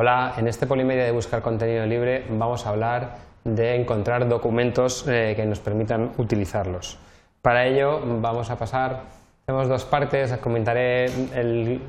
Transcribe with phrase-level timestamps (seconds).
[0.00, 5.32] Hola, en este Polimedia de Buscar Contenido Libre vamos a hablar de encontrar documentos eh,
[5.34, 7.00] que nos permitan utilizarlos.
[7.42, 9.00] Para ello vamos a pasar,
[9.44, 11.80] tenemos dos partes, comentaré el,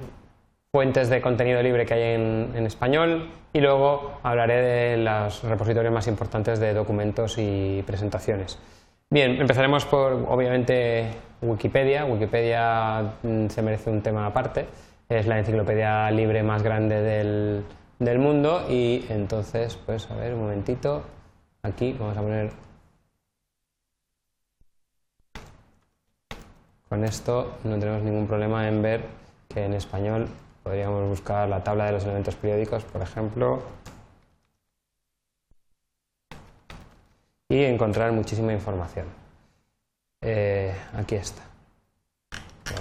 [0.72, 5.94] fuentes de contenido libre que hay en, en, español y luego hablaré de los repositorios
[5.94, 8.58] más importantes de documentos y presentaciones.
[9.12, 11.12] Bien, empezaremos por obviamente
[11.44, 12.06] Wikipedia.
[12.06, 14.66] Wikipedia mm, se merece un tema aparte,
[15.08, 17.64] es la enciclopedia libre más grande del,
[18.00, 21.04] del mundo y entonces, pues a ver, un momentito,
[21.62, 22.52] aquí vamos a poner
[26.90, 29.06] Con esto no tenemos ningún problema en ver
[29.48, 30.28] que en español
[30.64, 33.62] podríamos buscar la tabla de los elementos periódicos, por ejemplo,
[37.48, 39.06] y encontrar muchísima información.
[40.22, 41.44] Eh, aquí está.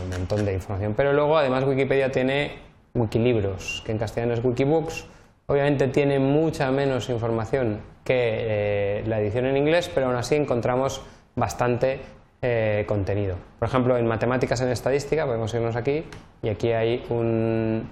[0.03, 0.95] Un montón de información.
[0.95, 2.59] Pero luego, además, Wikipedia tiene
[3.01, 5.06] Wikilibros, que en castellano es Wikibooks.
[5.47, 11.03] Obviamente tiene mucha menos información que eh, la edición en inglés, pero aún así encontramos
[11.34, 12.00] bastante
[12.42, 13.36] eh, contenido.
[13.58, 16.05] Por ejemplo, en matemáticas en estadística, podemos irnos aquí
[16.42, 17.89] y aquí hay un.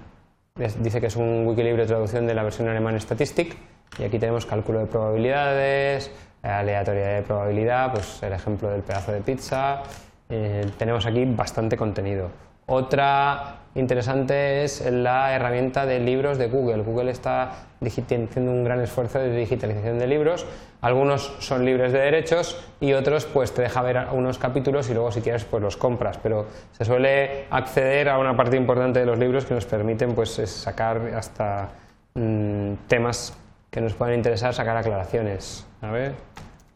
[0.79, 3.55] Dice que es un Wikilibro de traducción de la versión alemana Statistic
[3.99, 9.21] y aquí tenemos cálculo de probabilidades, aleatoriedad de probabilidad, pues el ejemplo del pedazo de
[9.21, 9.83] pizza.
[10.29, 12.29] Eh, tenemos aquí bastante contenido.
[12.65, 16.83] Otra interesante es la herramienta de libros de Google.
[16.83, 20.45] Google está haciendo un gran esfuerzo de digitalización de libros.
[20.81, 25.11] Algunos son libres de derechos y otros pues te deja ver unos capítulos y luego
[25.11, 26.17] si quieres pues los compras.
[26.21, 30.31] Pero se suele acceder a una parte importante de los libros que nos permiten pues
[30.31, 31.69] sacar hasta
[32.15, 33.37] mm, temas
[33.69, 35.65] que nos puedan interesar, sacar aclaraciones.
[35.81, 36.13] A ver,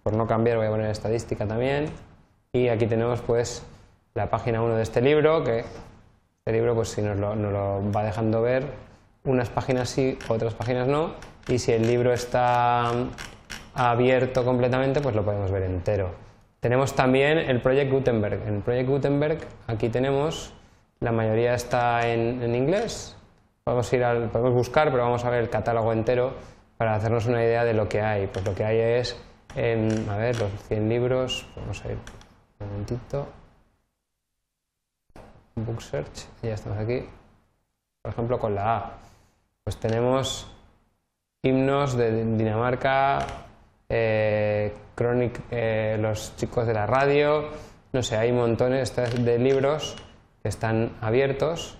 [0.03, 1.85] por no cambiar voy a poner estadística también.
[2.53, 3.63] Y aquí tenemos pues
[4.13, 5.63] la página 1 de este libro, que
[6.41, 8.63] este libro pues si nos lo, va dejando ver
[9.25, 11.11] unas páginas sí, otras páginas no,
[11.47, 12.91] y si el libro está
[13.75, 16.09] abierto completamente, pues lo podemos ver entero.
[16.59, 18.41] Tenemos también el Project Gutenberg.
[18.47, 19.37] En el Project Gutenberg
[19.67, 20.51] aquí tenemos,
[20.99, 23.15] la mayoría está en, inglés,
[23.63, 26.33] podemos, ir al, podemos buscar, pero vamos a ver el catálogo entero
[26.77, 28.25] para hacernos una idea de lo que hay.
[28.25, 29.15] Pues lo que hay es,
[29.55, 31.97] a ver, los 100 libros, vamos a ir
[32.59, 33.27] un momentito.
[35.65, 37.05] Book Search, y ya estamos aquí.
[38.01, 38.91] Por ejemplo, con la A,
[39.63, 40.47] pues tenemos
[41.43, 43.25] himnos de Dinamarca,
[43.89, 44.73] eh,
[45.51, 47.49] eh, los chicos de la radio,
[47.93, 49.95] no sé, hay montones de libros
[50.41, 51.77] que están abiertos.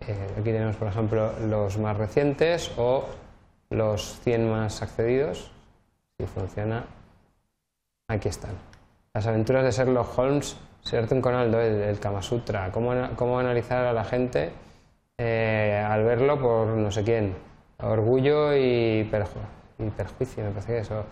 [0.00, 3.04] Eh, aquí tenemos, por ejemplo, los más recientes o
[3.70, 5.52] los 100 más accedidos.
[6.18, 6.84] Si funciona,
[8.08, 8.52] aquí están.
[9.14, 13.92] Las aventuras de Sherlock Holmes Sertun Conaldo, el, el Kama Sutra, cómo, cómo, analizar a
[13.92, 14.50] la gente
[15.18, 17.34] eh, al verlo por no sé quién,
[17.78, 21.04] orgullo y, perjuicio, me parece que eso.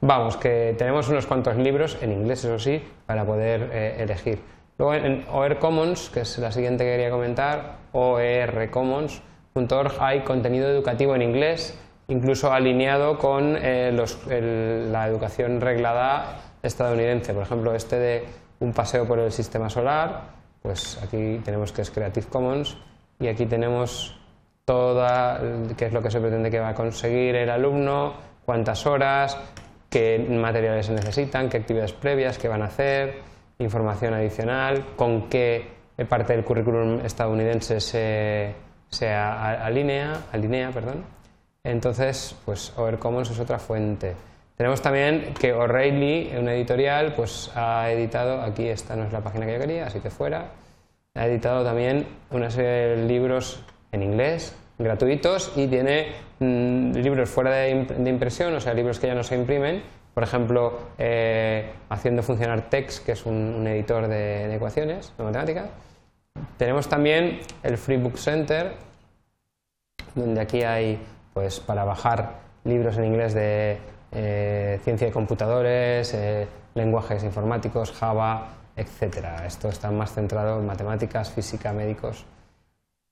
[0.00, 4.40] Vamos, que tenemos unos cuantos libros, en inglés eso sí, para poder eh, elegir.
[4.78, 11.14] Luego en OER Commons, que es la siguiente que quería comentar, oercommons.org hay contenido educativo
[11.14, 11.78] en inglés,
[12.08, 13.92] incluso alineado con eh,
[14.90, 17.34] la educación reglada estadounidense.
[17.34, 18.24] Por ejemplo, este de
[18.60, 20.22] un paseo por el sistema solar,
[20.62, 22.76] pues aquí tenemos que es Creative Commons
[23.18, 24.18] y aquí tenemos
[24.64, 25.40] toda,
[25.76, 29.36] qué es lo que se pretende que va a conseguir el alumno, cuántas horas,
[29.88, 33.20] qué materiales se necesitan, qué actividades previas, qué van a hacer,
[33.58, 38.54] información adicional, con qué parte del currículum estadounidense se,
[38.88, 41.04] se alinea, alinea perdón.
[41.62, 44.14] Entonces, pues Over Commons es otra fuente.
[44.60, 49.46] Tenemos también que O'Reilly, una editorial, pues ha editado, aquí esta no es la página
[49.46, 50.48] que yo quería, así que fuera,
[51.14, 56.08] ha editado también una serie de libros en inglés gratuitos y tiene
[56.40, 57.70] mm, libros fuera de,
[58.04, 59.82] impresión, o sea, libros que ya no se imprimen,
[60.12, 65.70] por ejemplo, eh, haciendo funcionar Text, que es un, editor de, de, ecuaciones, de matemática.
[66.58, 68.74] Tenemos también el Free Book Center,
[70.14, 70.98] donde aquí hay,
[71.32, 73.78] pues, para bajar libros en inglés de
[74.12, 79.44] eh, ciencia de computadores, eh, lenguajes informáticos, Java, etc.
[79.46, 82.24] Esto está más centrado en matemáticas, física, médicos.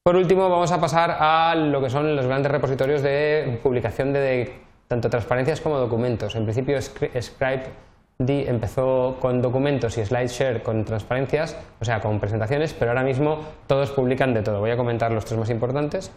[0.05, 4.53] Por último, vamos a pasar a lo que son los grandes repositorios de publicación de,
[4.89, 6.35] tanto transparencias como documentos.
[6.35, 7.65] En principio, Scribe
[8.19, 13.91] empezó con documentos y SlideShare con transparencias, o sea, con presentaciones, pero ahora mismo todos
[13.91, 14.61] publican de todo.
[14.61, 16.11] Voy a comentar los tres más importantes.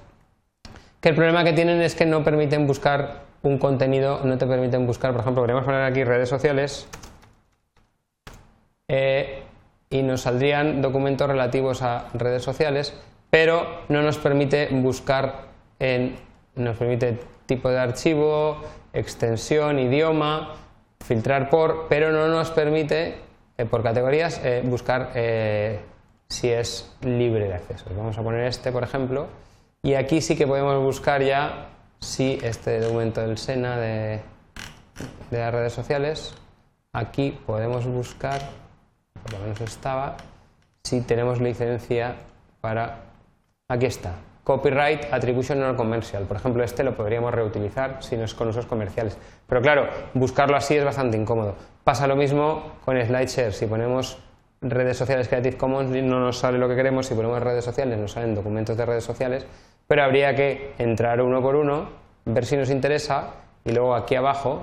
[0.99, 4.85] Que el problema que tienen es que no permiten buscar un contenido, no te permiten
[4.85, 6.88] buscar, por ejemplo, podríamos poner aquí redes sociales
[8.88, 9.43] eh,
[9.89, 12.93] y nos saldrían documentos relativos a redes sociales,
[13.29, 15.45] pero no nos permite buscar
[15.79, 16.15] en
[16.53, 18.61] nos permite tipo de archivo,
[18.93, 20.55] extensión, idioma,
[20.99, 23.15] filtrar por, pero no nos permite
[23.57, 25.11] eh, por categorías eh, buscar
[26.27, 27.85] si es libre de acceso.
[27.95, 29.27] Vamos a poner este, por ejemplo,
[29.81, 31.70] y aquí sí que podemos buscar ya
[32.01, 34.21] si este documento del SENA de,
[35.30, 36.33] de las redes sociales,
[36.94, 38.42] aquí podemos buscar,
[39.24, 40.18] por lo menos estaba,
[40.83, 42.15] si tenemos licencia
[42.59, 43.06] para...
[43.69, 46.25] Aquí está, Copyright Attribution Non Commercial.
[46.25, 49.15] Por ejemplo, este lo podríamos reutilizar si no es con usos comerciales.
[49.48, 51.56] Pero claro, buscarlo así es bastante incómodo.
[51.83, 53.53] Pasa lo mismo con SlideShare.
[53.53, 54.18] Si ponemos
[54.62, 58.12] redes sociales Creative Commons no nos sale lo que queremos, si ponemos redes sociales nos
[58.12, 59.45] salen documentos de redes sociales,
[59.91, 61.89] pero habría que entrar uno por uno,
[62.23, 63.33] ver si nos interesa
[63.65, 64.61] y luego aquí abajo,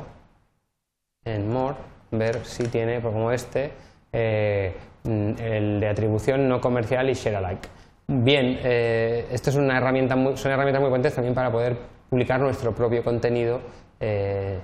[1.22, 1.76] en More,
[2.10, 3.70] ver si tiene, pues como este,
[4.10, 4.72] eh,
[5.04, 7.68] el de atribución no comercial y share alike.
[8.06, 11.76] Bien, eh, esto es una herramienta muy, son herramientas muy potentes también para poder
[12.08, 13.60] publicar nuestro propio contenido
[14.00, 14.58] eh,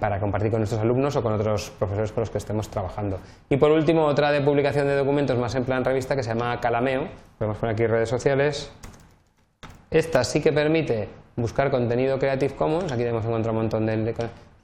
[0.00, 3.20] para compartir con nuestros alumnos o con otros profesores con los que estemos trabajando.
[3.50, 6.58] Y por último, otra de publicación de documentos más en plan revista que se llama
[6.62, 7.08] Calameo.
[7.36, 8.72] Podemos poner aquí redes sociales.
[9.92, 12.90] Esta sí que permite buscar contenido Creative Commons.
[12.90, 14.14] Aquí tenemos encontrar un montón de,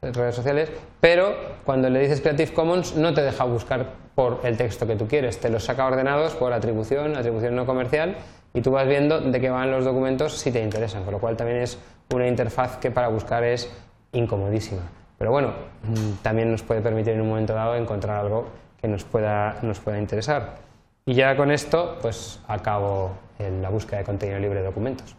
[0.01, 0.71] redes sociales,
[1.01, 1.35] pero
[1.67, 5.39] cuando le dices Creative Commons no te deja buscar por el texto que tú quieres,
[5.39, 8.17] te los saca ordenados por atribución, atribución no comercial
[8.55, 11.37] y tú vas viendo de qué van los documentos si te interesan, con lo cual
[11.37, 11.79] también es
[12.15, 13.71] una interfaz que para buscar es
[14.13, 14.81] incomodísima.
[15.19, 15.49] Pero bueno,
[15.83, 18.47] mm, también nos puede permitir en un momento dado encontrar algo
[18.81, 20.57] que nos pueda, nos pueda interesar.
[21.05, 25.18] Y ya con esto, pues acabo la búsqueda de contenido libre de documentos.